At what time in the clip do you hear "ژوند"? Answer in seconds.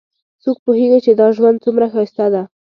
1.37-1.57